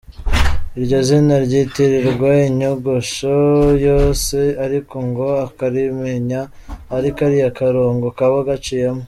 [0.77, 3.33] Iryo zina ryitirirwa inyogosho
[3.87, 6.41] yose ariko ngo “Akalimpinya”
[7.01, 8.99] ni kariya karongo kaba gaciyemo.